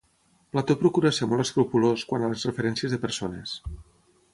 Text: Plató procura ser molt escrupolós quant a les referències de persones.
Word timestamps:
Plató 0.55 0.75
procura 0.83 1.11
ser 1.17 1.29
molt 1.33 1.45
escrupolós 1.45 2.07
quant 2.13 2.27
a 2.29 2.33
les 2.33 2.49
referències 2.51 2.97
de 2.97 3.05
persones. 3.09 3.59